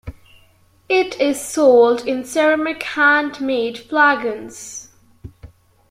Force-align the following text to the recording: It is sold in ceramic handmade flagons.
It 0.89 1.19
is 1.21 1.39
sold 1.39 2.07
in 2.07 2.23
ceramic 2.25 2.81
handmade 2.81 3.77
flagons. 3.77 4.89